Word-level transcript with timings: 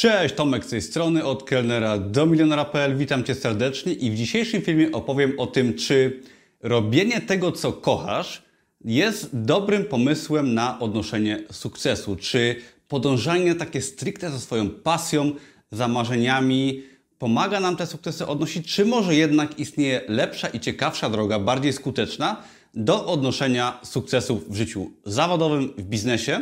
Cześć, 0.00 0.34
Tomek 0.34 0.64
z 0.64 0.68
tej 0.68 0.82
strony, 0.82 1.24
od 1.24 1.42
kelnera 1.42 1.98
do 1.98 2.26
milionera.pl. 2.26 2.96
Witam 2.96 3.24
Cię 3.24 3.34
serdecznie 3.34 3.92
i 3.92 4.10
w 4.10 4.14
dzisiejszym 4.14 4.62
filmie 4.62 4.92
opowiem 4.92 5.40
o 5.40 5.46
tym, 5.46 5.74
czy 5.74 6.22
robienie 6.60 7.20
tego, 7.20 7.52
co 7.52 7.72
kochasz, 7.72 8.42
jest 8.84 9.28
dobrym 9.32 9.84
pomysłem 9.84 10.54
na 10.54 10.78
odnoszenie 10.78 11.44
sukcesu. 11.52 12.16
Czy 12.16 12.56
podążanie 12.88 13.54
takie 13.54 13.82
stricte 13.82 14.30
za 14.30 14.38
swoją 14.38 14.70
pasją, 14.70 15.32
za 15.70 15.88
marzeniami 15.88 16.82
pomaga 17.18 17.60
nam 17.60 17.76
te 17.76 17.86
sukcesy 17.86 18.26
odnosić, 18.26 18.74
czy 18.74 18.84
może 18.84 19.14
jednak 19.14 19.58
istnieje 19.58 20.00
lepsza 20.08 20.48
i 20.48 20.60
ciekawsza 20.60 21.10
droga, 21.10 21.38
bardziej 21.38 21.72
skuteczna 21.72 22.42
do 22.74 23.06
odnoszenia 23.06 23.80
sukcesów 23.82 24.50
w 24.50 24.54
życiu 24.54 24.90
zawodowym, 25.04 25.72
w 25.78 25.82
biznesie 25.82 26.40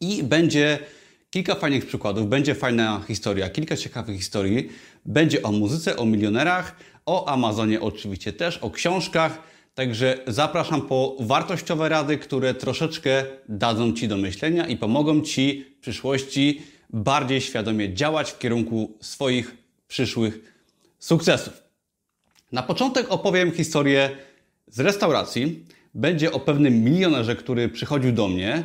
i 0.00 0.22
będzie 0.22 0.78
kilka 1.34 1.54
fajnych 1.54 1.86
przykładów, 1.86 2.28
będzie 2.28 2.54
fajna 2.54 3.00
historia, 3.08 3.50
kilka 3.50 3.76
ciekawych 3.76 4.16
historii. 4.16 4.68
Będzie 5.06 5.42
o 5.42 5.52
muzyce, 5.52 5.96
o 5.96 6.04
milionerach, 6.04 6.76
o 7.06 7.28
Amazonie 7.28 7.80
oczywiście 7.80 8.32
też, 8.32 8.58
o 8.58 8.70
książkach. 8.70 9.42
Także 9.74 10.18
zapraszam 10.26 10.82
po 10.82 11.16
wartościowe 11.20 11.88
rady, 11.88 12.18
które 12.18 12.54
troszeczkę 12.54 13.24
dadzą 13.48 13.92
Ci 13.92 14.08
do 14.08 14.16
myślenia 14.16 14.66
i 14.66 14.76
pomogą 14.76 15.20
Ci 15.20 15.64
w 15.78 15.80
przyszłości 15.80 16.62
bardziej 16.90 17.40
świadomie 17.40 17.94
działać 17.94 18.30
w 18.30 18.38
kierunku 18.38 18.98
swoich 19.00 19.56
przyszłych 19.88 20.54
sukcesów. 20.98 21.62
Na 22.52 22.62
początek 22.62 23.06
opowiem 23.08 23.52
historię 23.52 24.10
z 24.68 24.80
restauracji. 24.80 25.64
Będzie 25.94 26.32
o 26.32 26.40
pewnym 26.40 26.84
milionerze, 26.84 27.36
który 27.36 27.68
przychodził 27.68 28.12
do 28.12 28.28
mnie 28.28 28.64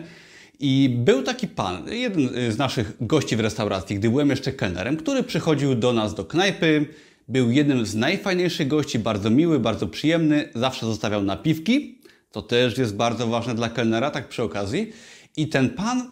i 0.59 0.95
był 0.97 1.23
taki 1.23 1.47
pan, 1.47 1.87
jeden 1.91 2.29
z 2.51 2.57
naszych 2.57 2.93
gości 3.01 3.35
w 3.35 3.39
restauracji, 3.39 3.95
gdy 3.95 4.09
byłem 4.09 4.29
jeszcze 4.29 4.51
kelnerem, 4.51 4.97
który 4.97 5.23
przychodził 5.23 5.75
do 5.75 5.93
nas 5.93 6.15
do 6.15 6.25
knajpy. 6.25 6.85
Był 7.27 7.51
jednym 7.51 7.85
z 7.85 7.95
najfajniejszych 7.95 8.67
gości, 8.67 8.99
bardzo 8.99 9.29
miły, 9.29 9.59
bardzo 9.59 9.87
przyjemny, 9.87 10.49
zawsze 10.55 10.85
zostawiał 10.85 11.23
napiwki. 11.23 12.01
To 12.31 12.41
też 12.41 12.77
jest 12.77 12.95
bardzo 12.95 13.27
ważne 13.27 13.55
dla 13.55 13.69
kelnera, 13.69 14.11
tak 14.11 14.29
przy 14.29 14.43
okazji. 14.43 14.91
I 15.37 15.47
ten 15.47 15.69
pan, 15.69 16.11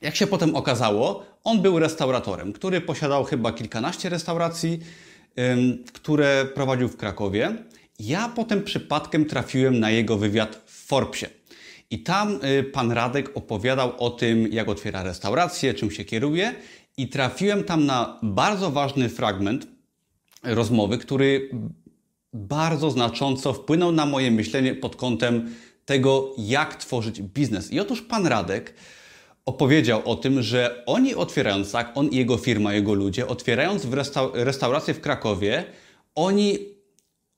jak 0.00 0.16
się 0.16 0.26
potem 0.26 0.56
okazało, 0.56 1.26
on 1.44 1.62
był 1.62 1.78
restauratorem, 1.78 2.52
który 2.52 2.80
posiadał 2.80 3.24
chyba 3.24 3.52
kilkanaście 3.52 4.08
restauracji, 4.08 4.80
które 5.92 6.46
prowadził 6.54 6.88
w 6.88 6.96
Krakowie. 6.96 7.56
Ja 7.98 8.28
potem 8.28 8.62
przypadkiem 8.62 9.24
trafiłem 9.24 9.80
na 9.80 9.90
jego 9.90 10.16
wywiad 10.16 10.62
w 10.66 10.86
Forbesie. 10.86 11.37
I 11.90 12.02
tam 12.02 12.40
y, 12.44 12.64
pan 12.64 12.92
Radek 12.92 13.30
opowiadał 13.34 13.92
o 13.98 14.10
tym, 14.10 14.52
jak 14.52 14.68
otwiera 14.68 15.02
restaurację, 15.02 15.74
czym 15.74 15.90
się 15.90 16.04
kieruje, 16.04 16.54
i 16.96 17.08
trafiłem 17.08 17.64
tam 17.64 17.86
na 17.86 18.18
bardzo 18.22 18.70
ważny 18.70 19.08
fragment 19.08 19.66
rozmowy, 20.42 20.98
który 20.98 21.50
bardzo 22.32 22.90
znacząco 22.90 23.52
wpłynął 23.52 23.92
na 23.92 24.06
moje 24.06 24.30
myślenie 24.30 24.74
pod 24.74 24.96
kątem 24.96 25.54
tego, 25.84 26.34
jak 26.38 26.76
tworzyć 26.76 27.22
biznes. 27.22 27.72
I 27.72 27.80
otóż 27.80 28.02
pan 28.02 28.26
Radek 28.26 28.74
opowiedział 29.46 30.02
o 30.04 30.16
tym, 30.16 30.42
że 30.42 30.82
oni 30.86 31.14
otwierając, 31.14 31.72
tak, 31.72 31.92
on 31.94 32.08
i 32.08 32.16
jego 32.16 32.36
firma, 32.36 32.74
jego 32.74 32.94
ludzie, 32.94 33.26
otwierając 33.26 33.86
restaurację 34.34 34.94
w 34.94 35.00
Krakowie, 35.00 35.64
oni 36.14 36.58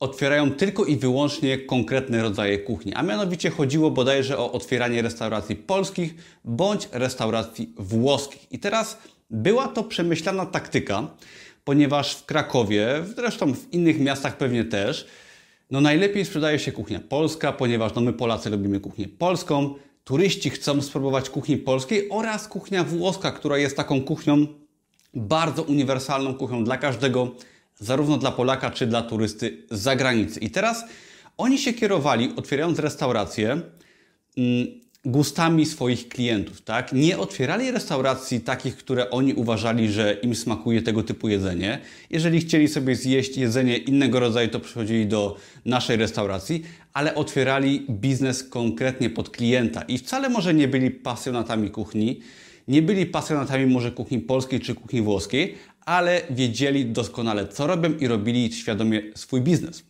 otwierają 0.00 0.50
tylko 0.50 0.84
i 0.84 0.96
wyłącznie 0.96 1.58
konkretne 1.58 2.22
rodzaje 2.22 2.58
kuchni, 2.58 2.94
a 2.94 3.02
mianowicie 3.02 3.50
chodziło 3.50 3.90
bodajże 3.90 4.38
o 4.38 4.52
otwieranie 4.52 5.02
restauracji 5.02 5.56
polskich 5.56 6.14
bądź 6.44 6.88
restauracji 6.92 7.74
włoskich. 7.76 8.52
I 8.52 8.58
teraz 8.58 8.98
była 9.30 9.68
to 9.68 9.84
przemyślana 9.84 10.46
taktyka, 10.46 11.08
ponieważ 11.64 12.14
w 12.14 12.24
Krakowie, 12.24 12.88
zresztą 13.16 13.54
w 13.54 13.72
innych 13.72 14.00
miastach 14.00 14.36
pewnie 14.36 14.64
też, 14.64 15.06
no 15.70 15.80
najlepiej 15.80 16.24
sprzedaje 16.24 16.58
się 16.58 16.72
kuchnia 16.72 17.00
polska, 17.00 17.52
ponieważ 17.52 17.94
no 17.94 18.00
my 18.00 18.12
Polacy 18.12 18.50
lubimy 18.50 18.80
kuchnię 18.80 19.08
polską, 19.08 19.74
turyści 20.04 20.50
chcą 20.50 20.82
spróbować 20.82 21.30
kuchni 21.30 21.56
polskiej 21.56 22.08
oraz 22.10 22.48
kuchnia 22.48 22.84
włoska, 22.84 23.32
która 23.32 23.58
jest 23.58 23.76
taką 23.76 24.02
kuchnią 24.02 24.46
bardzo 25.14 25.62
uniwersalną 25.62 26.34
kuchnią 26.34 26.64
dla 26.64 26.76
każdego 26.76 27.30
zarówno 27.80 28.18
dla 28.18 28.32
Polaka, 28.32 28.70
czy 28.70 28.86
dla 28.86 29.02
turysty 29.02 29.62
z 29.70 29.80
zagranicy. 29.80 30.40
I 30.40 30.50
teraz 30.50 30.84
oni 31.36 31.58
się 31.58 31.72
kierowali, 31.72 32.32
otwierając 32.36 32.78
restaurację, 32.78 33.60
mm, 34.36 34.80
gustami 35.04 35.66
swoich 35.66 36.08
klientów, 36.08 36.62
tak? 36.62 36.92
Nie 36.92 37.18
otwierali 37.18 37.70
restauracji 37.70 38.40
takich, 38.40 38.76
które 38.76 39.10
oni 39.10 39.34
uważali, 39.34 39.92
że 39.92 40.12
im 40.22 40.34
smakuje 40.34 40.82
tego 40.82 41.02
typu 41.02 41.28
jedzenie. 41.28 41.78
Jeżeli 42.10 42.40
chcieli 42.40 42.68
sobie 42.68 42.96
zjeść 42.96 43.36
jedzenie 43.36 43.76
innego 43.76 44.20
rodzaju, 44.20 44.48
to 44.48 44.60
przychodzili 44.60 45.06
do 45.06 45.36
naszej 45.64 45.96
restauracji, 45.96 46.62
ale 46.92 47.14
otwierali 47.14 47.86
biznes 47.90 48.44
konkretnie 48.44 49.10
pod 49.10 49.30
klienta 49.30 49.82
i 49.82 49.98
wcale 49.98 50.28
może 50.28 50.54
nie 50.54 50.68
byli 50.68 50.90
pasjonatami 50.90 51.70
kuchni, 51.70 52.20
nie 52.68 52.82
byli 52.82 53.06
pasjonatami 53.06 53.66
może 53.66 53.92
kuchni 53.92 54.18
polskiej 54.18 54.60
czy 54.60 54.74
kuchni 54.74 55.02
włoskiej, 55.02 55.54
ale 55.86 56.22
wiedzieli 56.30 56.86
doskonale, 56.86 57.48
co 57.48 57.66
robią 57.66 57.92
i 57.92 58.06
robili 58.06 58.52
świadomie 58.52 59.02
swój 59.14 59.40
biznes. 59.40 59.82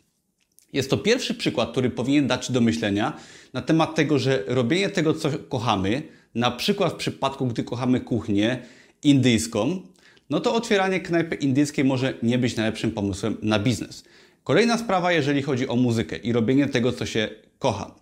Jest 0.72 0.90
to 0.90 0.98
pierwszy 0.98 1.34
przykład, 1.34 1.70
który 1.72 1.90
powinien 1.90 2.26
dać 2.26 2.52
do 2.52 2.60
myślenia 2.60 3.16
na 3.52 3.62
temat 3.62 3.94
tego, 3.94 4.18
że 4.18 4.44
robienie 4.46 4.88
tego, 4.88 5.14
co 5.14 5.30
kochamy, 5.48 6.02
na 6.34 6.50
przykład 6.50 6.92
w 6.92 6.96
przypadku, 6.96 7.46
gdy 7.46 7.64
kochamy 7.64 8.00
kuchnię 8.00 8.62
indyjską, 9.02 9.82
no 10.30 10.40
to 10.40 10.54
otwieranie 10.54 11.00
knajpy 11.00 11.34
indyjskiej 11.34 11.84
może 11.84 12.14
nie 12.22 12.38
być 12.38 12.56
najlepszym 12.56 12.90
pomysłem 12.90 13.36
na 13.42 13.58
biznes. 13.58 14.04
Kolejna 14.44 14.78
sprawa, 14.78 15.12
jeżeli 15.12 15.42
chodzi 15.42 15.68
o 15.68 15.76
muzykę 15.76 16.16
i 16.16 16.32
robienie 16.32 16.66
tego, 16.66 16.92
co 16.92 17.06
się 17.06 17.28
kocha. 17.58 18.00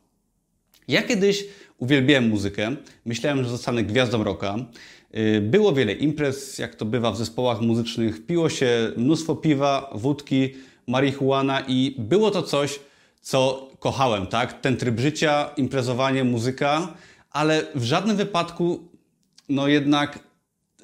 Ja 0.89 1.03
kiedyś 1.03 1.45
uwielbiałem 1.79 2.29
muzykę, 2.29 2.77
myślałem, 3.05 3.45
że 3.45 3.51
zostanę 3.51 3.85
gwiazdą 3.85 4.25
rocka. 4.25 4.57
Y, 5.17 5.41
było 5.41 5.73
wiele 5.73 5.93
imprez, 5.93 6.59
jak 6.59 6.75
to 6.75 6.85
bywa 6.85 7.13
w 7.13 7.17
zespołach 7.17 7.61
muzycznych. 7.61 8.27
Piło 8.27 8.49
się 8.49 8.93
mnóstwo 8.97 9.37
piwa, 9.37 9.91
wódki, 9.95 10.55
marihuana 10.87 11.61
i 11.61 11.95
było 11.99 12.31
to 12.31 12.43
coś, 12.43 12.81
co 13.21 13.71
kochałem, 13.79 14.27
tak? 14.27 14.61
Ten 14.61 14.77
tryb 14.77 15.01
życia, 15.01 15.51
imprezowanie, 15.57 16.25
muzyka, 16.25 16.95
ale 17.31 17.63
w 17.75 17.85
żadnym 17.85 18.17
wypadku, 18.17 18.89
no 19.49 19.69
jednak 19.69 20.19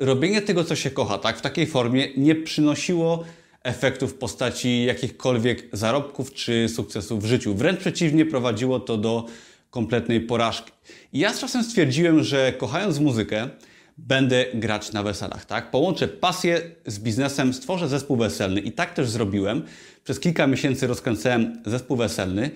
robienie 0.00 0.42
tego, 0.42 0.64
co 0.64 0.76
się 0.76 0.90
kocha, 0.90 1.18
tak? 1.18 1.38
W 1.38 1.40
takiej 1.40 1.66
formie 1.66 2.08
nie 2.16 2.34
przynosiło 2.34 3.24
efektów 3.62 4.12
w 4.12 4.14
postaci 4.14 4.84
jakichkolwiek 4.84 5.68
zarobków 5.72 6.32
czy 6.32 6.68
sukcesów 6.68 7.22
w 7.22 7.26
życiu. 7.26 7.54
Wręcz 7.54 7.80
przeciwnie, 7.80 8.26
prowadziło 8.26 8.80
to 8.80 8.96
do 8.96 9.26
kompletnej 9.74 10.20
porażki. 10.20 10.72
I 11.12 11.18
ja 11.18 11.32
z 11.32 11.40
czasem 11.40 11.64
stwierdziłem, 11.64 12.22
że 12.22 12.52
kochając 12.52 12.98
muzykę, 12.98 13.48
będę 13.98 14.44
grać 14.54 14.92
na 14.92 15.02
weselach, 15.02 15.44
tak? 15.44 15.70
Połączę 15.70 16.08
pasję 16.08 16.60
z 16.86 16.98
biznesem, 16.98 17.54
stworzę 17.54 17.88
zespół 17.88 18.16
weselny 18.16 18.60
i 18.60 18.72
tak 18.72 18.94
też 18.94 19.08
zrobiłem. 19.08 19.62
Przez 20.04 20.20
kilka 20.20 20.46
miesięcy 20.46 20.86
rozkręcałem 20.86 21.62
zespół 21.66 21.96
weselny 21.96 22.50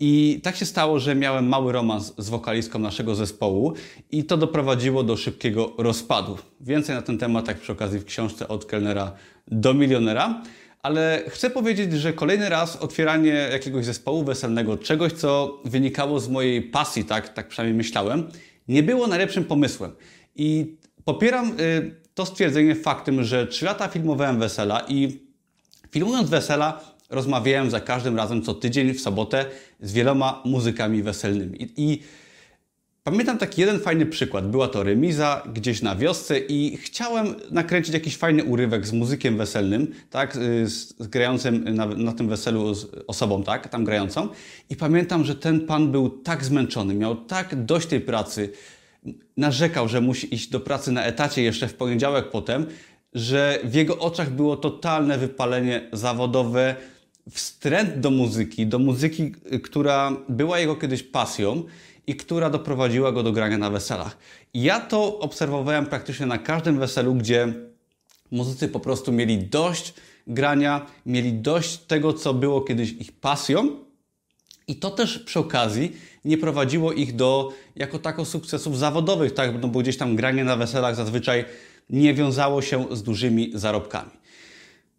i 0.00 0.40
tak 0.42 0.56
się 0.56 0.66
stało, 0.66 0.98
że 0.98 1.14
miałem 1.14 1.48
mały 1.48 1.72
romans 1.72 2.14
z 2.18 2.28
wokalistką 2.28 2.78
naszego 2.78 3.14
zespołu 3.14 3.72
i 4.10 4.24
to 4.24 4.36
doprowadziło 4.36 5.02
do 5.02 5.16
szybkiego 5.16 5.72
rozpadu. 5.78 6.38
Więcej 6.60 6.94
na 6.96 7.02
ten 7.02 7.18
temat, 7.18 7.48
jak 7.48 7.60
przy 7.60 7.72
okazji 7.72 7.98
w 7.98 8.04
książce 8.04 8.48
od 8.48 8.64
kelnera 8.64 9.12
do 9.48 9.74
milionera. 9.74 10.42
Ale 10.84 11.22
chcę 11.28 11.50
powiedzieć, 11.50 11.92
że 11.92 12.12
kolejny 12.12 12.48
raz 12.48 12.76
otwieranie 12.76 13.48
jakiegoś 13.52 13.84
zespołu 13.84 14.24
weselnego, 14.24 14.76
czegoś, 14.76 15.12
co 15.12 15.60
wynikało 15.64 16.20
z 16.20 16.28
mojej 16.28 16.62
pasji, 16.62 17.04
tak, 17.04 17.28
tak 17.28 17.48
przynajmniej 17.48 17.76
myślałem, 17.76 18.30
nie 18.68 18.82
było 18.82 19.06
najlepszym 19.06 19.44
pomysłem. 19.44 19.92
I 20.36 20.76
popieram 21.04 21.60
y, 21.60 21.94
to 22.14 22.26
stwierdzenie 22.26 22.74
faktem, 22.74 23.24
że 23.24 23.46
trzy 23.46 23.64
lata 23.64 23.88
filmowałem 23.88 24.38
wesela 24.38 24.84
i 24.88 25.20
filmując 25.90 26.30
wesela 26.30 26.80
rozmawiałem 27.10 27.70
za 27.70 27.80
każdym 27.80 28.16
razem 28.16 28.42
co 28.42 28.54
tydzień 28.54 28.94
w 28.94 29.00
sobotę 29.00 29.46
z 29.80 29.92
wieloma 29.92 30.42
muzykami 30.44 31.02
weselnymi. 31.02 31.62
I, 31.62 31.72
i 31.76 32.02
Pamiętam 33.04 33.38
taki 33.38 33.60
jeden 33.60 33.80
fajny 33.80 34.06
przykład. 34.06 34.50
Była 34.50 34.68
to 34.68 34.82
remiza 34.82 35.42
gdzieś 35.52 35.82
na 35.82 35.96
wiosce 35.96 36.38
i 36.38 36.76
chciałem 36.76 37.34
nakręcić 37.50 37.94
jakiś 37.94 38.16
fajny 38.16 38.44
urywek 38.44 38.86
z 38.86 38.92
muzykiem 38.92 39.38
weselnym, 39.38 39.92
tak, 40.10 40.36
y, 40.36 40.68
z, 40.68 40.94
grającym 40.98 41.74
na, 41.74 41.86
na, 41.86 42.12
tym 42.12 42.28
weselu 42.28 42.72
osobą, 43.06 43.42
tak, 43.42 43.68
tam 43.68 43.84
grającą. 43.84 44.28
I 44.70 44.76
pamiętam, 44.76 45.24
że 45.24 45.34
ten 45.34 45.66
pan 45.66 45.92
był 45.92 46.08
tak 46.08 46.44
zmęczony, 46.44 46.94
miał 46.94 47.16
tak 47.16 47.64
dość 47.64 47.86
tej 47.86 48.00
pracy, 48.00 48.52
narzekał, 49.36 49.88
że 49.88 50.00
musi 50.00 50.34
iść 50.34 50.50
do 50.50 50.60
pracy 50.60 50.92
na 50.92 51.04
etacie 51.04 51.42
jeszcze 51.42 51.68
w 51.68 51.74
poniedziałek 51.74 52.30
potem, 52.30 52.66
że 53.12 53.58
w 53.64 53.74
jego 53.74 53.98
oczach 53.98 54.30
było 54.30 54.56
totalne 54.56 55.18
wypalenie 55.18 55.88
zawodowe, 55.92 56.76
wstręt 57.30 58.00
do 58.00 58.10
muzyki, 58.10 58.66
do 58.66 58.78
muzyki, 58.78 59.32
która 59.62 60.12
była 60.28 60.58
jego 60.58 60.76
kiedyś 60.76 61.02
pasją 61.02 61.62
i 62.06 62.16
która 62.16 62.50
doprowadziła 62.50 63.12
go 63.12 63.22
do 63.22 63.32
grania 63.32 63.58
na 63.58 63.70
weselach. 63.70 64.16
Ja 64.54 64.80
to 64.80 65.18
obserwowałem 65.18 65.86
praktycznie 65.86 66.26
na 66.26 66.38
każdym 66.38 66.78
weselu, 66.78 67.14
gdzie 67.14 67.52
Muzycy 68.30 68.68
po 68.68 68.80
prostu 68.80 69.12
mieli 69.12 69.38
dość 69.38 69.94
grania, 70.26 70.86
mieli 71.06 71.32
dość 71.32 71.78
tego, 71.78 72.12
co 72.12 72.34
było 72.34 72.60
kiedyś 72.60 72.92
ich 72.92 73.12
pasją. 73.12 73.68
I 74.68 74.76
to 74.76 74.90
też 74.90 75.18
przy 75.18 75.38
okazji 75.38 75.96
nie 76.24 76.38
prowadziło 76.38 76.92
ich 76.92 77.16
do 77.16 77.52
jako 77.76 77.98
tako 77.98 78.24
sukcesów 78.24 78.78
zawodowych, 78.78 79.34
tak? 79.34 79.62
No 79.62 79.68
bo 79.68 79.80
gdzieś 79.80 79.96
tam 79.96 80.16
granie 80.16 80.44
na 80.44 80.56
weselach 80.56 80.96
zazwyczaj 80.96 81.44
nie 81.90 82.14
wiązało 82.14 82.62
się 82.62 82.86
z 82.90 83.02
dużymi 83.02 83.50
zarobkami. 83.54 84.10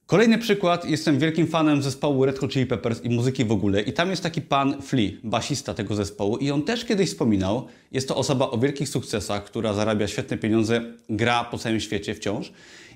Kolejny 0.07 0.37
przykład, 0.37 0.89
jestem 0.89 1.19
wielkim 1.19 1.47
fanem 1.47 1.81
zespołu 1.81 2.25
Red 2.25 2.39
Hot 2.39 2.51
Chili 2.51 2.65
Peppers 2.65 3.03
i 3.03 3.09
muzyki 3.09 3.45
w 3.45 3.51
ogóle. 3.51 3.81
I 3.81 3.93
tam 3.93 4.09
jest 4.09 4.23
taki 4.23 4.41
pan 4.41 4.81
Flea, 4.81 5.09
basista 5.23 5.73
tego 5.73 5.95
zespołu. 5.95 6.37
I 6.37 6.51
on 6.51 6.63
też 6.63 6.85
kiedyś 6.85 7.09
wspominał, 7.09 7.67
jest 7.91 8.07
to 8.07 8.15
osoba 8.15 8.49
o 8.49 8.57
wielkich 8.57 8.89
sukcesach, 8.89 9.43
która 9.43 9.73
zarabia 9.73 10.07
świetne 10.07 10.37
pieniądze, 10.37 10.81
gra 11.09 11.43
po 11.43 11.57
całym 11.57 11.79
świecie 11.79 12.15
wciąż. 12.15 12.51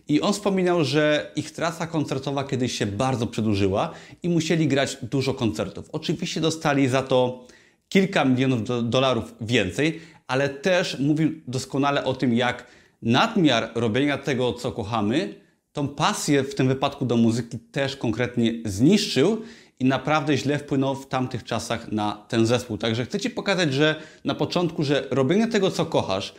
I 0.08 0.22
on 0.22 0.34
wspominał, 0.34 0.84
że 0.84 1.32
ich 1.36 1.52
trasa 1.52 1.88
koncertowa 1.88 2.44
kiedyś 2.44 2.78
się 2.78 2.86
bardzo 2.86 3.28
przedłużyła 3.28 3.92
i 4.24 4.30
musieli 4.30 4.68
grać 4.68 4.98
dużo 5.02 5.34
koncertów. 5.34 5.90
Oczywiście 5.92 6.42
dostali 6.42 6.88
za 6.88 7.04
to 7.04 7.48
kilka 7.90 8.26
milionów 8.26 8.64
do 8.64 8.82
dolarów 8.82 9.36
więcej, 9.42 10.00
ale 10.28 10.50
też 10.50 11.00
mówił 11.00 11.32
doskonale 11.48 12.04
o 12.04 12.14
tym, 12.14 12.34
jak 12.34 12.68
nadmiar 13.02 13.72
robienia 13.76 14.18
tego, 14.18 14.54
co 14.54 14.72
kochamy, 14.72 15.49
tą 15.80 15.88
pasję 15.88 16.44
w 16.44 16.56
tym 16.56 16.68
wypadku 16.68 17.06
do 17.06 17.18
muzyki 17.18 17.60
też 17.60 17.96
konkretnie 17.96 18.54
zniszczył 18.66 19.42
i 19.80 19.86
naprawdę 19.86 20.38
źle 20.38 20.60
wpłynął 20.60 20.96
w 20.96 21.08
tamtych 21.08 21.44
czasach 21.44 21.92
na 21.92 22.26
ten 22.28 22.46
zespół. 22.46 22.78
Także 22.78 23.06
chcę 23.06 23.20
Ci 23.20 23.30
pokazać, 23.30 23.74
że 23.74 23.96
na 24.26 24.36
początku, 24.36 24.84
że 24.84 25.08
robienie 25.12 25.48
tego, 25.48 25.72
co 25.72 25.86
kochasz 25.86 26.36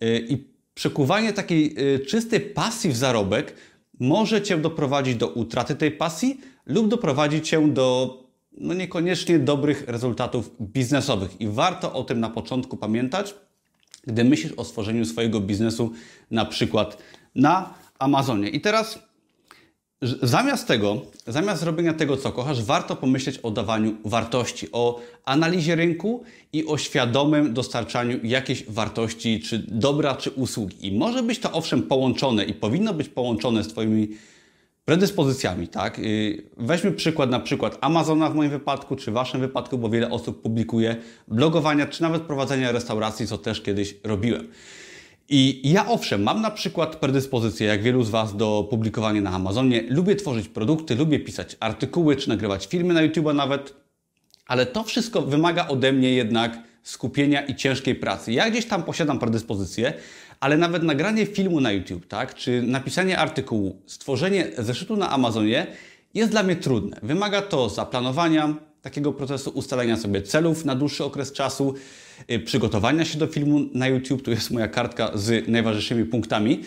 yy, 0.00 0.26
i 0.28 0.44
przekuwanie 0.74 1.32
takiej 1.32 1.74
yy, 1.74 1.98
czystej 1.98 2.40
pasji 2.40 2.90
w 2.90 2.96
zarobek 2.96 3.54
może 4.00 4.42
Cię 4.42 4.58
doprowadzić 4.58 5.16
do 5.16 5.28
utraty 5.28 5.74
tej 5.74 5.90
pasji 5.90 6.40
lub 6.66 6.88
doprowadzić 6.88 7.48
Cię 7.48 7.68
do 7.68 8.18
no 8.52 8.74
niekoniecznie 8.74 9.38
dobrych 9.38 9.84
rezultatów 9.86 10.50
biznesowych. 10.60 11.40
I 11.40 11.48
warto 11.48 11.92
o 11.92 12.04
tym 12.04 12.20
na 12.20 12.30
początku 12.30 12.76
pamiętać, 12.76 13.34
gdy 14.06 14.24
myślisz 14.24 14.52
o 14.56 14.64
stworzeniu 14.64 15.04
swojego 15.04 15.40
biznesu, 15.40 15.92
na 16.30 16.44
przykład 16.44 16.98
na 17.34 17.79
Amazonie. 18.00 18.48
I 18.48 18.60
teraz 18.60 18.98
zamiast 20.22 20.68
tego, 20.68 21.02
zamiast 21.26 21.62
robienia 21.62 21.94
tego, 21.94 22.16
co 22.16 22.32
kochasz, 22.32 22.62
warto 22.62 22.96
pomyśleć 22.96 23.38
o 23.38 23.50
dawaniu 23.50 23.96
wartości, 24.04 24.68
o 24.72 25.00
analizie 25.24 25.74
rynku 25.74 26.22
i 26.52 26.66
o 26.66 26.78
świadomym 26.78 27.54
dostarczaniu 27.54 28.18
jakiejś 28.22 28.64
wartości, 28.68 29.40
czy 29.40 29.64
dobra, 29.68 30.14
czy 30.14 30.30
usługi. 30.30 30.86
I 30.86 30.98
może 30.98 31.22
być 31.22 31.38
to 31.38 31.52
owszem 31.52 31.82
połączone 31.82 32.44
i 32.44 32.54
powinno 32.54 32.94
być 32.94 33.08
połączone 33.08 33.64
z 33.64 33.68
Twoimi 33.68 34.08
predyspozycjami, 34.84 35.68
tak? 35.68 35.98
Y, 35.98 36.42
weźmy 36.56 36.92
przykład 36.92 37.30
na 37.30 37.40
przykład 37.40 37.78
Amazona 37.80 38.30
w 38.30 38.34
moim 38.34 38.50
wypadku, 38.50 38.96
czy 38.96 39.10
w 39.10 39.14
Waszym 39.14 39.40
wypadku, 39.40 39.78
bo 39.78 39.88
wiele 39.88 40.10
osób 40.10 40.42
publikuje 40.42 40.96
blogowania, 41.28 41.86
czy 41.86 42.02
nawet 42.02 42.22
prowadzenia 42.22 42.72
restauracji, 42.72 43.26
co 43.26 43.38
też 43.38 43.60
kiedyś 43.60 43.94
robiłem. 44.04 44.48
I 45.32 45.60
ja 45.70 45.86
owszem, 45.86 46.22
mam 46.22 46.40
na 46.40 46.50
przykład 46.50 46.96
predyspozycję, 46.96 47.66
jak 47.66 47.82
wielu 47.82 48.02
z 48.02 48.10
Was, 48.10 48.36
do 48.36 48.66
publikowania 48.70 49.20
na 49.20 49.30
Amazonie. 49.30 49.84
Lubię 49.88 50.16
tworzyć 50.16 50.48
produkty, 50.48 50.94
lubię 50.94 51.20
pisać 51.20 51.56
artykuły, 51.60 52.16
czy 52.16 52.28
nagrywać 52.28 52.66
filmy 52.66 52.94
na 52.94 53.02
YouTube 53.02 53.34
nawet, 53.34 53.74
ale 54.46 54.66
to 54.66 54.84
wszystko 54.84 55.22
wymaga 55.22 55.68
ode 55.68 55.92
mnie 55.92 56.12
jednak 56.12 56.58
skupienia 56.82 57.40
i 57.46 57.54
ciężkiej 57.54 57.94
pracy. 57.94 58.32
Ja 58.32 58.50
gdzieś 58.50 58.66
tam 58.66 58.82
posiadam 58.82 59.18
predyspozycję, 59.18 59.92
ale 60.40 60.56
nawet 60.56 60.82
nagranie 60.82 61.26
filmu 61.26 61.60
na 61.60 61.72
YouTube, 61.72 62.06
tak, 62.06 62.34
czy 62.34 62.62
napisanie 62.62 63.18
artykułu, 63.18 63.82
stworzenie 63.86 64.46
zeszytu 64.58 64.96
na 64.96 65.10
Amazonie 65.10 65.66
jest 66.14 66.30
dla 66.30 66.42
mnie 66.42 66.56
trudne. 66.56 66.96
Wymaga 67.02 67.42
to 67.42 67.68
zaplanowania 67.68 68.54
takiego 68.82 69.12
procesu, 69.12 69.50
ustalenia 69.50 69.96
sobie 69.96 70.22
celów 70.22 70.64
na 70.64 70.74
dłuższy 70.74 71.04
okres 71.04 71.32
czasu, 71.32 71.74
przygotowania 72.44 73.04
się 73.04 73.18
do 73.18 73.26
filmu 73.26 73.60
na 73.74 73.88
YouTube. 73.88 74.22
Tu 74.22 74.30
jest 74.30 74.50
moja 74.50 74.68
kartka 74.68 75.10
z 75.14 75.48
najważniejszymi 75.48 76.04
punktami. 76.04 76.60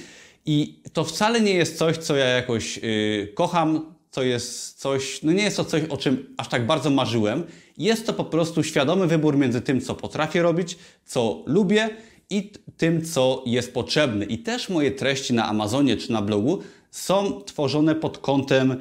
I 0.46 0.80
to 0.94 1.04
wcale 1.04 1.42
nie 1.42 1.54
jest 1.54 1.78
coś, 1.78 1.98
co 1.98 2.16
ja 2.16 2.26
jakoś 2.26 2.78
yy, 2.78 3.28
kocham, 3.34 3.96
to 4.12 4.24
jest 4.24 4.80
coś, 4.80 5.24
no 5.24 5.32
nie 5.32 5.44
jest 5.44 5.58
to 5.58 5.66
coś, 5.66 5.84
o 5.84 5.98
czym 5.98 6.36
aż 6.38 6.48
tak 6.48 6.66
bardzo 6.66 6.90
marzyłem. 6.90 7.44
Jest 7.78 8.06
to 8.06 8.14
po 8.14 8.26
prostu 8.26 8.64
świadomy 8.64 9.08
wybór 9.08 9.38
między 9.38 9.62
tym, 9.62 9.82
co 9.82 9.96
potrafię 9.96 10.42
robić, 10.42 10.78
co 11.06 11.44
lubię 11.46 11.90
i 12.30 12.52
tym, 12.78 13.06
co 13.06 13.44
jest 13.46 13.74
potrzebne. 13.74 14.26
I 14.26 14.38
też 14.38 14.70
moje 14.70 14.92
treści 14.92 15.34
na 15.34 15.48
Amazonie 15.48 15.98
czy 15.98 16.12
na 16.12 16.22
blogu 16.22 16.60
są 16.92 17.42
tworzone 17.42 17.96
pod 17.96 18.18
kątem 18.18 18.76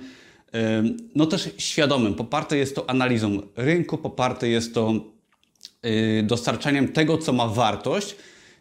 no 1.15 1.27
też 1.27 1.51
świadomym. 1.59 2.15
Poparte 2.15 2.57
jest 2.57 2.75
to 2.75 2.91
analizą 2.91 3.43
rynku, 3.57 3.99
poparte 3.99 4.49
jest 4.49 4.75
to 4.75 4.95
Y, 4.95 5.22
dostarczaniem 6.23 6.89
tego, 6.89 7.19
co 7.19 7.33
ma 7.33 7.49
wartość, 7.49 8.17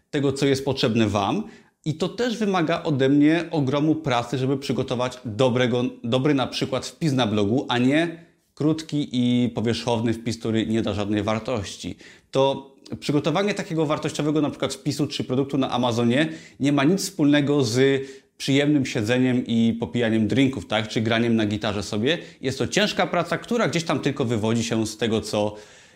tego, 0.09 0.33
co 0.33 0.45
jest 0.45 0.65
potrzebne 0.65 1.07
Wam. 1.07 1.43
I 1.85 1.93
to 1.93 2.09
też 2.09 2.37
wymaga 2.37 2.83
ode 2.83 3.09
mnie 3.09 3.45
ogromu 3.51 3.95
pracy, 3.95 4.37
żeby 4.37 4.57
przygotować 4.57 5.19
dobrego, 5.25 5.83
dobry 6.03 6.33
na 6.33 6.47
przykład 6.47 6.85
wpis 6.85 7.13
na 7.13 7.27
blogu, 7.27 7.65
a 7.69 7.77
nie 7.77 8.25
krótki 8.53 9.09
i 9.11 9.49
powierzchowny 9.49 10.13
wpis, 10.13 10.37
który 10.37 10.67
nie 10.67 10.81
da 10.81 10.93
żadnej 10.93 11.23
wartości. 11.23 11.95
To 12.31 12.71
przygotowanie 12.99 13.53
takiego 13.53 13.85
wartościowego 13.85 14.41
na 14.41 14.49
przykład 14.49 14.73
wpisu 14.73 15.07
czy 15.07 15.23
produktu 15.23 15.57
na 15.57 15.69
Amazonie 15.69 16.29
nie 16.59 16.71
ma 16.71 16.83
nic 16.83 17.01
wspólnego 17.01 17.63
z 17.63 18.07
przyjemnym 18.37 18.85
siedzeniem 18.85 19.45
i 19.47 19.77
popijaniem 19.79 20.27
drinków, 20.27 20.65
tak? 20.65 20.87
Czy 20.87 21.01
graniem 21.01 21.35
na 21.35 21.45
gitarze 21.45 21.83
sobie. 21.83 22.17
Jest 22.41 22.57
to 22.57 22.67
ciężka 22.67 23.07
praca, 23.07 23.37
która 23.37 23.67
gdzieś 23.67 23.83
tam 23.83 23.99
tylko 23.99 24.25
wywodzi 24.25 24.63
się 24.63 24.87
z 24.87 24.97
tego, 24.97 25.21
co 25.21 25.55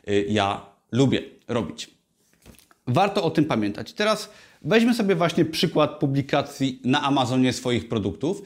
y, 0.10 0.26
ja 0.30 0.75
lubię 0.96 1.22
robić. 1.48 1.90
Warto 2.88 3.24
o 3.24 3.32
tym 3.32 3.46
pamiętać. 3.46 3.94
Teraz 3.94 4.30
weźmy 4.62 4.94
sobie 4.94 5.16
właśnie 5.16 5.46
przykład 5.46 6.00
publikacji 6.00 6.82
na 6.84 7.02
Amazonie 7.02 7.54
swoich 7.54 7.90
produktów 7.90 8.42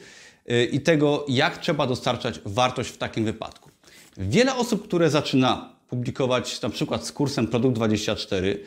y, 0.50 0.64
i 0.64 0.80
tego, 0.80 1.26
jak 1.28 1.58
trzeba 1.58 1.86
dostarczać 1.86 2.40
wartość 2.44 2.90
w 2.90 2.98
takim 2.98 3.24
wypadku. 3.24 3.70
Wiele 4.16 4.54
osób, 4.54 4.84
które 4.84 5.10
zaczyna 5.10 5.76
publikować 5.88 6.62
na 6.62 6.70
przykład 6.70 7.06
z 7.06 7.12
kursem 7.12 7.46
Produkt 7.46 7.76
24, 7.76 8.60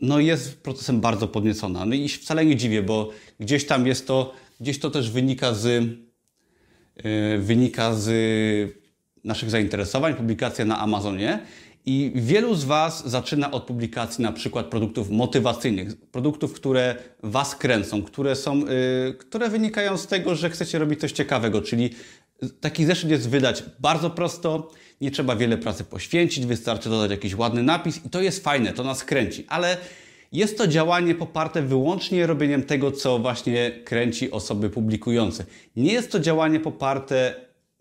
no 0.00 0.20
jest 0.20 0.62
procesem 0.62 1.00
bardzo 1.00 1.28
podniecona. 1.28 1.84
No 1.84 1.94
i 1.94 2.08
wcale 2.08 2.46
nie 2.46 2.56
dziwię, 2.56 2.82
bo 2.82 3.10
gdzieś 3.40 3.66
tam 3.66 3.86
jest 3.86 4.06
to, 4.06 4.34
gdzieś 4.60 4.78
to 4.78 4.90
też 4.90 5.10
wynika 5.10 5.54
z, 5.54 5.66
y, 5.66 7.38
wynika 7.38 7.94
z 7.94 8.08
naszych 9.24 9.50
zainteresowań, 9.50 10.14
publikacja 10.14 10.64
na 10.64 10.78
Amazonie 10.78 11.38
i 11.88 12.12
wielu 12.14 12.54
z 12.54 12.64
Was 12.64 13.08
zaczyna 13.08 13.50
od 13.50 13.64
publikacji 13.64 14.22
na 14.22 14.32
przykład 14.32 14.66
produktów 14.66 15.10
motywacyjnych, 15.10 16.00
produktów, 16.00 16.52
które 16.52 16.96
Was 17.22 17.56
kręcą, 17.56 18.02
które, 18.02 18.36
są, 18.36 18.58
yy, 18.58 19.14
które 19.18 19.48
wynikają 19.48 19.96
z 19.96 20.06
tego, 20.06 20.34
że 20.34 20.50
chcecie 20.50 20.78
robić 20.78 21.00
coś 21.00 21.12
ciekawego, 21.12 21.62
czyli 21.62 21.90
taki 22.60 22.84
zeszyt 22.84 23.10
jest 23.10 23.28
wydać 23.28 23.64
bardzo 23.80 24.10
prosto, 24.10 24.70
nie 25.00 25.10
trzeba 25.10 25.36
wiele 25.36 25.58
pracy 25.58 25.84
poświęcić, 25.84 26.46
wystarczy 26.46 26.88
dodać 26.88 27.10
jakiś 27.10 27.34
ładny 27.34 27.62
napis 27.62 28.06
i 28.06 28.10
to 28.10 28.22
jest 28.22 28.44
fajne, 28.44 28.72
to 28.72 28.84
nas 28.84 29.04
kręci, 29.04 29.44
ale 29.48 29.76
jest 30.32 30.58
to 30.58 30.66
działanie 30.66 31.14
poparte 31.14 31.62
wyłącznie 31.62 32.26
robieniem 32.26 32.62
tego, 32.62 32.92
co 32.92 33.18
właśnie 33.18 33.70
kręci 33.84 34.30
osoby 34.30 34.70
publikujące. 34.70 35.44
Nie 35.76 35.92
jest 35.92 36.12
to 36.12 36.20
działanie 36.20 36.60
poparte 36.60 37.34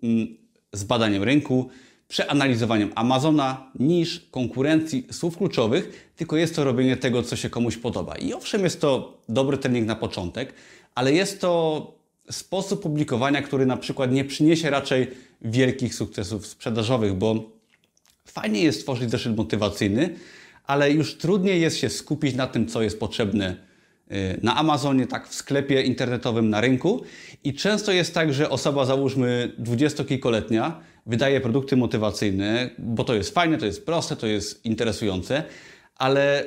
mm, 0.03 0.37
z 0.73 0.83
badaniem 0.83 1.23
rynku, 1.23 1.69
przeanalizowaniem 2.07 2.91
Amazona, 2.95 3.71
niż 3.79 4.27
konkurencji, 4.31 5.07
słów 5.11 5.37
kluczowych, 5.37 6.11
tylko 6.15 6.37
jest 6.37 6.55
to 6.55 6.63
robienie 6.63 6.97
tego, 6.97 7.23
co 7.23 7.35
się 7.35 7.49
komuś 7.49 7.77
podoba. 7.77 8.15
I 8.15 8.33
owszem, 8.33 8.63
jest 8.63 8.81
to 8.81 9.17
dobry 9.29 9.57
trening 9.57 9.87
na 9.87 9.95
początek, 9.95 10.53
ale 10.95 11.13
jest 11.13 11.41
to 11.41 11.97
sposób 12.31 12.81
publikowania, 12.81 13.41
który 13.41 13.65
na 13.65 13.77
przykład 13.77 14.11
nie 14.11 14.25
przyniesie 14.25 14.69
raczej 14.69 15.07
wielkich 15.41 15.95
sukcesów 15.95 16.47
sprzedażowych, 16.47 17.13
bo 17.13 17.51
fajnie 18.25 18.63
jest 18.63 18.83
tworzyć 18.83 19.11
zeszyt 19.11 19.37
motywacyjny, 19.37 20.15
ale 20.63 20.91
już 20.91 21.17
trudniej 21.17 21.61
jest 21.61 21.77
się 21.77 21.89
skupić 21.89 22.35
na 22.35 22.47
tym, 22.47 22.67
co 22.67 22.81
jest 22.81 22.99
potrzebne 22.99 23.55
y, 24.11 24.39
na 24.43 24.55
Amazonie, 24.55 25.07
tak 25.07 25.27
w 25.27 25.33
sklepie 25.33 25.81
internetowym, 25.81 26.49
na 26.49 26.61
rynku. 26.61 27.03
I 27.43 27.53
często 27.53 27.91
jest 27.91 28.13
tak, 28.13 28.33
że 28.33 28.49
osoba, 28.49 28.85
załóżmy 28.85 29.51
dwudziestokilkoletnia, 29.57 30.79
wydaje 31.07 31.41
produkty 31.41 31.77
motywacyjne, 31.77 32.69
bo 32.77 33.03
to 33.03 33.15
jest 33.15 33.33
fajne, 33.33 33.57
to 33.57 33.65
jest 33.65 33.85
proste, 33.85 34.15
to 34.15 34.27
jest 34.27 34.65
interesujące, 34.65 35.43
ale 35.95 36.43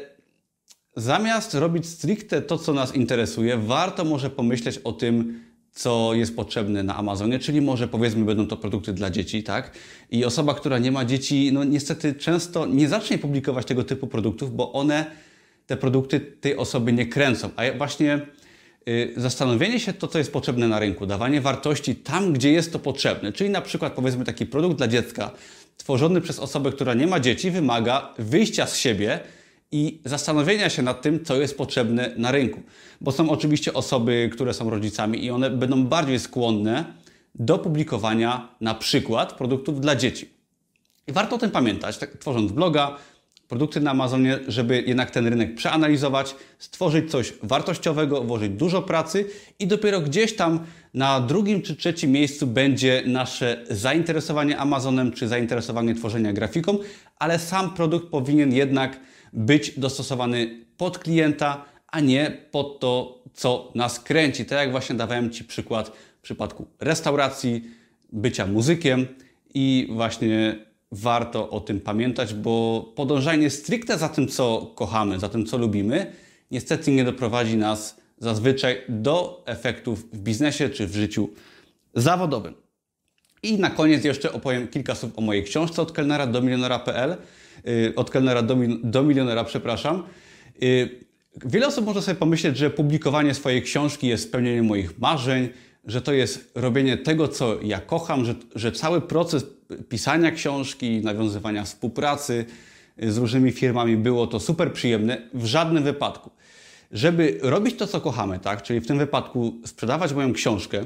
zamiast 0.96 1.54
robić 1.54 1.86
stricte 1.86 2.42
to, 2.42 2.58
co 2.58 2.72
nas 2.72 2.94
interesuje, 2.94 3.56
warto 3.56 4.04
może 4.04 4.30
pomyśleć 4.30 4.78
o 4.78 4.92
tym, 4.92 5.44
co 5.72 6.14
jest 6.14 6.36
potrzebne 6.36 6.82
na 6.82 6.96
Amazonie, 6.96 7.38
czyli 7.38 7.60
może 7.60 7.88
powiedzmy 7.88 8.24
będą 8.24 8.46
to 8.46 8.56
produkty 8.56 8.92
dla 8.92 9.10
dzieci, 9.10 9.42
tak? 9.42 9.72
I 10.10 10.24
osoba, 10.24 10.54
która 10.54 10.78
nie 10.78 10.92
ma 10.92 11.04
dzieci, 11.04 11.50
no 11.52 11.64
niestety 11.64 12.14
często 12.14 12.66
nie 12.66 12.88
zacznie 12.88 13.18
publikować 13.18 13.66
tego 13.66 13.84
typu 13.84 14.06
produktów, 14.06 14.56
bo 14.56 14.72
one, 14.72 15.06
te 15.66 15.76
produkty 15.76 16.20
tej 16.20 16.56
osoby 16.56 16.92
nie 16.92 17.06
kręcą. 17.06 17.50
A 17.56 17.62
właśnie 17.78 18.26
zastanowienie 19.16 19.80
się 19.80 19.92
to, 19.92 20.08
co 20.08 20.18
jest 20.18 20.32
potrzebne 20.32 20.68
na 20.68 20.78
rynku, 20.78 21.06
dawanie 21.06 21.40
wartości 21.40 21.96
tam, 21.96 22.32
gdzie 22.32 22.52
jest 22.52 22.72
to 22.72 22.78
potrzebne. 22.78 23.32
Czyli 23.32 23.50
na 23.50 23.60
przykład 23.60 23.92
powiedzmy 23.92 24.24
taki 24.24 24.46
produkt 24.46 24.76
dla 24.76 24.88
dziecka 24.88 25.30
tworzony 25.76 26.20
przez 26.20 26.38
osobę, 26.38 26.72
która 26.72 26.94
nie 26.94 27.06
ma 27.06 27.20
dzieci, 27.20 27.50
wymaga 27.50 28.14
wyjścia 28.18 28.66
z 28.66 28.76
siebie 28.76 29.20
i 29.72 30.00
zastanowienia 30.04 30.70
się 30.70 30.82
nad 30.82 31.02
tym, 31.02 31.24
co 31.24 31.40
jest 31.40 31.56
potrzebne 31.56 32.14
na 32.16 32.30
rynku. 32.30 32.60
Bo 33.00 33.12
są 33.12 33.30
oczywiście 33.30 33.74
osoby, 33.74 34.30
które 34.32 34.54
są 34.54 34.70
rodzicami 34.70 35.24
i 35.24 35.30
one 35.30 35.50
będą 35.50 35.84
bardziej 35.84 36.18
skłonne 36.18 36.84
do 37.34 37.58
publikowania 37.58 38.48
na 38.60 38.74
przykład 38.74 39.32
produktów 39.32 39.80
dla 39.80 39.96
dzieci. 39.96 40.30
I 41.06 41.12
warto 41.12 41.36
o 41.36 41.38
tym 41.38 41.50
pamiętać, 41.50 41.98
tak, 41.98 42.18
tworząc 42.18 42.52
bloga, 42.52 42.96
produkty 43.50 43.80
na 43.80 43.90
Amazonie, 43.90 44.38
żeby 44.48 44.82
jednak 44.86 45.10
ten 45.10 45.26
rynek 45.26 45.54
przeanalizować, 45.54 46.34
stworzyć 46.58 47.10
coś 47.10 47.32
wartościowego, 47.42 48.22
włożyć 48.22 48.52
dużo 48.52 48.82
pracy 48.82 49.24
i 49.58 49.66
dopiero 49.66 50.00
gdzieś 50.00 50.36
tam 50.36 50.60
na 50.94 51.20
drugim 51.20 51.62
czy 51.62 51.76
trzecim 51.76 52.12
miejscu 52.12 52.46
będzie 52.46 53.02
nasze 53.06 53.64
zainteresowanie 53.70 54.58
Amazonem 54.58 55.12
czy 55.12 55.28
zainteresowanie 55.28 55.94
tworzenia 55.94 56.32
grafiką, 56.32 56.78
ale 57.18 57.38
sam 57.38 57.74
produkt 57.74 58.08
powinien 58.08 58.52
jednak 58.52 59.00
być 59.32 59.78
dostosowany 59.78 60.64
pod 60.76 60.98
klienta, 60.98 61.64
a 61.88 62.00
nie 62.00 62.36
pod 62.50 62.80
to, 62.80 63.22
co 63.34 63.72
nas 63.74 64.00
kręci. 64.00 64.44
Tak 64.44 64.58
jak 64.58 64.70
właśnie 64.70 64.96
dawałem 64.96 65.30
Ci 65.30 65.44
przykład 65.44 65.88
w 66.18 66.22
przypadku 66.22 66.66
restauracji, 66.80 67.64
bycia 68.12 68.46
muzykiem 68.46 69.06
i 69.54 69.88
właśnie 69.90 70.69
warto 70.92 71.50
o 71.50 71.60
tym 71.60 71.80
pamiętać, 71.80 72.34
bo 72.34 72.84
podążanie 72.96 73.50
stricte 73.50 73.98
za 73.98 74.08
tym, 74.08 74.28
co 74.28 74.72
kochamy, 74.74 75.18
za 75.18 75.28
tym, 75.28 75.46
co 75.46 75.58
lubimy, 75.58 76.12
niestety 76.50 76.90
nie 76.90 77.04
doprowadzi 77.04 77.56
nas 77.56 78.00
zazwyczaj 78.18 78.82
do 78.88 79.42
efektów 79.46 80.10
w 80.12 80.18
biznesie 80.18 80.68
czy 80.68 80.86
w 80.86 80.94
życiu 80.94 81.28
zawodowym. 81.94 82.54
I 83.42 83.58
na 83.58 83.70
koniec 83.70 84.04
jeszcze 84.04 84.32
opowiem 84.32 84.68
kilka 84.68 84.94
słów 84.94 85.18
o 85.18 85.20
mojej 85.20 85.44
książce 85.44 85.82
od 85.82 85.92
kelnera 85.92 86.26
do 86.26 86.40
milionera.pl. 86.42 87.16
Y, 87.68 87.92
od 87.96 88.10
kelnera 88.10 88.42
do, 88.42 88.56
do 88.82 89.02
milionera, 89.02 89.44
przepraszam. 89.44 90.02
Y, 90.62 91.00
wiele 91.44 91.66
osób 91.66 91.86
może 91.86 92.02
sobie 92.02 92.14
pomyśleć, 92.14 92.56
że 92.56 92.70
publikowanie 92.70 93.34
swojej 93.34 93.62
książki 93.62 94.06
jest 94.06 94.28
spełnieniem 94.28 94.66
moich 94.66 94.98
marzeń, 94.98 95.48
że 95.84 96.02
to 96.02 96.12
jest 96.12 96.52
robienie 96.54 96.96
tego, 96.96 97.28
co 97.28 97.62
ja 97.62 97.80
kocham, 97.80 98.24
że, 98.24 98.34
że 98.54 98.72
cały 98.72 99.00
proces 99.00 99.44
pisania 99.88 100.30
książki, 100.30 101.00
nawiązywania 101.04 101.64
współpracy 101.64 102.44
z 102.98 103.16
różnymi 103.16 103.52
firmami 103.52 103.96
było 103.96 104.26
to 104.26 104.40
super 104.40 104.72
przyjemne. 104.72 105.22
W 105.34 105.44
żadnym 105.44 105.84
wypadku. 105.84 106.30
Żeby 106.92 107.38
robić 107.42 107.76
to, 107.76 107.86
co 107.86 108.00
kochamy, 108.00 108.38
tak, 108.38 108.62
czyli 108.62 108.80
w 108.80 108.86
tym 108.86 108.98
wypadku 108.98 109.54
sprzedawać 109.66 110.12
moją 110.12 110.32
książkę, 110.32 110.84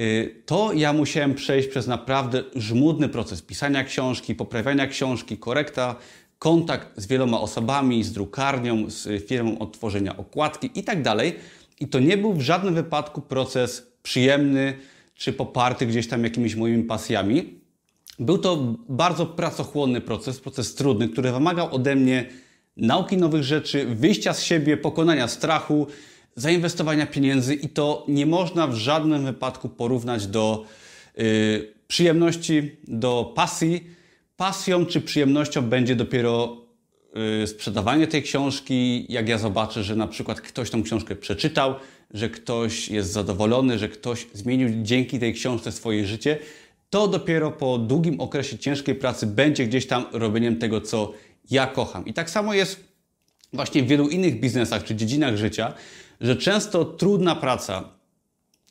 y, 0.00 0.42
to 0.46 0.72
ja 0.72 0.92
musiałem 0.92 1.34
przejść 1.34 1.68
przez 1.68 1.86
naprawdę 1.86 2.42
żmudny 2.56 3.08
proces 3.08 3.42
pisania 3.42 3.84
książki, 3.84 4.34
poprawiania 4.34 4.86
książki, 4.86 5.38
korekta, 5.38 5.96
kontakt 6.38 6.88
z 6.96 7.06
wieloma 7.06 7.40
osobami, 7.40 8.04
z 8.04 8.12
drukarnią, 8.12 8.90
z 8.90 9.26
firmą 9.28 9.58
odtworzenia 9.58 10.16
okładki 10.16 10.70
i 10.74 10.84
tak 10.84 11.02
dalej. 11.02 11.34
I 11.80 11.88
to 11.88 12.00
nie 12.00 12.16
był 12.16 12.32
w 12.32 12.40
żadnym 12.40 12.74
wypadku 12.74 13.20
proces 13.20 13.92
przyjemny 14.02 14.74
czy 15.14 15.32
poparty 15.32 15.86
gdzieś 15.86 16.08
tam 16.08 16.24
jakimiś 16.24 16.54
moimi 16.54 16.84
pasjami. 16.84 17.61
Był 18.18 18.38
to 18.38 18.76
bardzo 18.88 19.26
pracochłonny 19.26 20.00
proces, 20.00 20.40
proces 20.40 20.74
trudny, 20.74 21.08
który 21.08 21.32
wymagał 21.32 21.74
ode 21.74 21.96
mnie 21.96 22.26
nauki 22.76 23.16
nowych 23.16 23.42
rzeczy, 23.42 23.86
wyjścia 23.86 24.34
z 24.34 24.42
siebie, 24.42 24.76
pokonania 24.76 25.28
strachu, 25.28 25.86
zainwestowania 26.36 27.06
pieniędzy 27.06 27.54
i 27.54 27.68
to 27.68 28.04
nie 28.08 28.26
można 28.26 28.66
w 28.66 28.74
żadnym 28.74 29.24
wypadku 29.24 29.68
porównać 29.68 30.26
do 30.26 30.64
yy, 31.16 31.74
przyjemności, 31.88 32.76
do 32.88 33.32
pasji. 33.36 33.86
Pasją 34.36 34.86
czy 34.86 35.00
przyjemnością 35.00 35.62
będzie 35.62 35.96
dopiero 35.96 36.56
yy, 37.40 37.46
sprzedawanie 37.46 38.06
tej 38.06 38.22
książki, 38.22 39.06
jak 39.08 39.28
ja 39.28 39.38
zobaczę, 39.38 39.84
że 39.84 39.96
na 39.96 40.06
przykład 40.06 40.40
ktoś 40.40 40.70
tą 40.70 40.82
książkę 40.82 41.16
przeczytał, 41.16 41.74
że 42.14 42.30
ktoś 42.30 42.88
jest 42.88 43.12
zadowolony, 43.12 43.78
że 43.78 43.88
ktoś 43.88 44.26
zmienił 44.32 44.68
dzięki 44.82 45.18
tej 45.18 45.34
książce 45.34 45.72
swoje 45.72 46.06
życie, 46.06 46.38
to 46.92 47.08
dopiero 47.08 47.50
po 47.50 47.78
długim 47.78 48.20
okresie 48.20 48.58
ciężkiej 48.58 48.94
pracy 48.94 49.26
będzie 49.26 49.66
gdzieś 49.66 49.86
tam 49.86 50.04
robieniem 50.12 50.56
tego, 50.56 50.80
co 50.80 51.12
ja 51.50 51.66
kocham. 51.66 52.06
I 52.06 52.12
tak 52.12 52.30
samo 52.30 52.54
jest 52.54 52.84
właśnie 53.52 53.82
w 53.82 53.86
wielu 53.86 54.08
innych 54.08 54.40
biznesach 54.40 54.84
czy 54.84 54.94
dziedzinach 54.94 55.36
życia, 55.36 55.72
że 56.20 56.36
często 56.36 56.84
trudna 56.84 57.34
praca, 57.36 57.88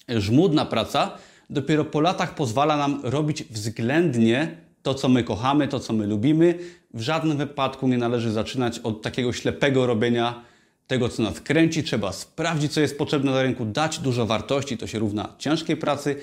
żmudna 0.09 0.65
praca 0.65 1.17
dopiero 1.49 1.85
po 1.85 2.01
latach 2.01 2.35
pozwala 2.35 2.77
nam 2.77 3.01
robić 3.03 3.43
względnie 3.43 4.57
to, 4.83 4.93
co 4.93 5.09
my 5.09 5.23
kochamy, 5.23 5.67
to, 5.67 5.79
co 5.79 5.93
my 5.93 6.07
lubimy. 6.07 6.59
W 6.93 7.01
żadnym 7.01 7.37
wypadku 7.37 7.87
nie 7.87 7.97
należy 7.97 8.31
zaczynać 8.31 8.79
od 8.79 9.01
takiego 9.01 9.33
ślepego 9.33 9.87
robienia 9.87 10.43
tego, 10.87 11.09
co 11.09 11.23
nas 11.23 11.41
kręci. 11.41 11.83
Trzeba 11.83 12.11
sprawdzić, 12.11 12.73
co 12.73 12.81
jest 12.81 12.97
potrzebne 12.97 13.31
na 13.31 13.41
rynku, 13.41 13.65
dać 13.65 13.99
dużo 13.99 14.25
wartości, 14.25 14.77
to 14.77 14.87
się 14.87 14.99
równa 14.99 15.33
ciężkiej 15.37 15.77
pracy 15.77 16.15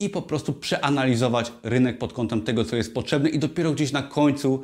i 0.00 0.10
po 0.10 0.22
prostu 0.22 0.52
przeanalizować 0.52 1.52
rynek 1.62 1.98
pod 1.98 2.12
kątem 2.12 2.42
tego, 2.42 2.64
co 2.64 2.76
jest 2.76 2.94
potrzebne 2.94 3.28
i 3.28 3.38
dopiero 3.38 3.72
gdzieś 3.72 3.92
na 3.92 4.02
końcu 4.02 4.62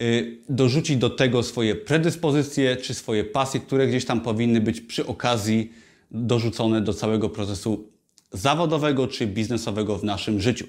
y, 0.00 0.38
dorzucić 0.48 0.96
do 0.96 1.10
tego 1.10 1.42
swoje 1.42 1.74
predyspozycje 1.74 2.76
czy 2.76 2.94
swoje 2.94 3.24
pasje, 3.24 3.60
które 3.60 3.86
gdzieś 3.86 4.04
tam 4.04 4.20
powinny 4.20 4.60
być 4.60 4.80
przy 4.80 5.06
okazji 5.06 5.72
dorzucone 6.10 6.80
do 6.80 6.94
całego 6.94 7.28
procesu 7.28 7.88
zawodowego 8.32 9.08
czy 9.08 9.26
biznesowego 9.26 9.98
w 9.98 10.04
naszym 10.04 10.40
życiu. 10.40 10.66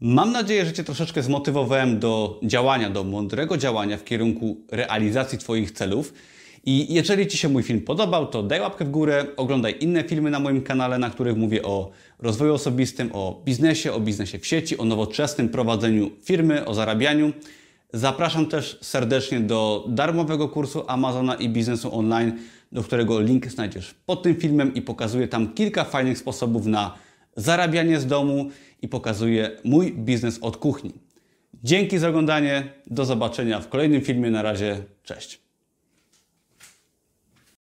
Mam 0.00 0.32
nadzieję, 0.32 0.66
że 0.66 0.72
Cię 0.72 0.84
troszeczkę 0.84 1.22
zmotywowałem 1.22 1.98
do 1.98 2.40
działania, 2.42 2.90
do 2.90 3.04
mądrego 3.04 3.56
działania 3.56 3.96
w 3.96 4.04
kierunku 4.04 4.56
realizacji 4.70 5.38
Twoich 5.38 5.70
celów. 5.70 6.12
I 6.64 6.94
jeżeli 6.94 7.26
Ci 7.26 7.38
się 7.38 7.48
mój 7.48 7.62
film 7.62 7.80
podobał, 7.80 8.26
to 8.26 8.42
daj 8.42 8.60
łapkę 8.60 8.84
w 8.84 8.90
górę, 8.90 9.26
oglądaj 9.36 9.76
inne 9.80 10.04
filmy 10.04 10.30
na 10.30 10.40
moim 10.40 10.62
kanale, 10.62 10.98
na 10.98 11.10
których 11.10 11.36
mówię 11.36 11.62
o 11.62 11.90
rozwoju 12.18 12.54
osobistym, 12.54 13.10
o 13.12 13.42
biznesie, 13.44 13.92
o 13.92 14.00
biznesie 14.00 14.38
w 14.38 14.46
sieci, 14.46 14.78
o 14.78 14.84
nowoczesnym 14.84 15.48
prowadzeniu 15.48 16.10
firmy, 16.24 16.66
o 16.66 16.74
zarabianiu. 16.74 17.32
Zapraszam 17.92 18.46
też 18.46 18.78
serdecznie 18.80 19.40
do 19.40 19.84
darmowego 19.88 20.48
kursu 20.48 20.84
Amazona 20.86 21.34
i 21.34 21.48
biznesu 21.48 21.98
online, 21.98 22.32
do 22.72 22.82
którego 22.82 23.20
link 23.20 23.46
znajdziesz 23.46 23.94
pod 24.06 24.22
tym 24.22 24.34
filmem 24.34 24.74
i 24.74 24.82
pokazuję 24.82 25.28
tam 25.28 25.54
kilka 25.54 25.84
fajnych 25.84 26.18
sposobów 26.18 26.66
na 26.66 26.94
zarabianie 27.36 28.00
z 28.00 28.06
domu 28.06 28.50
i 28.82 28.88
pokazuję 28.88 29.50
mój 29.64 29.92
biznes 29.92 30.38
od 30.42 30.56
kuchni. 30.56 30.92
Dzięki 31.64 31.98
za 31.98 32.08
oglądanie, 32.08 32.72
do 32.86 33.04
zobaczenia 33.04 33.60
w 33.60 33.68
kolejnym 33.68 34.00
filmie. 34.00 34.30
Na 34.30 34.42
razie, 34.42 34.82
cześć. 35.02 35.49